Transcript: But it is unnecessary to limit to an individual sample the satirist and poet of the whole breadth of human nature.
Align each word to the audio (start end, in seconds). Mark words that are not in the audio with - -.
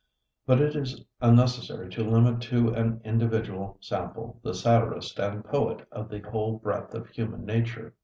But 0.47 0.59
it 0.61 0.75
is 0.75 1.05
unnecessary 1.21 1.87
to 1.91 2.03
limit 2.03 2.41
to 2.49 2.69
an 2.73 3.01
individual 3.03 3.77
sample 3.81 4.39
the 4.41 4.55
satirist 4.55 5.19
and 5.19 5.45
poet 5.45 5.87
of 5.91 6.09
the 6.09 6.21
whole 6.21 6.57
breadth 6.57 6.95
of 6.95 7.07
human 7.09 7.45
nature. 7.45 7.93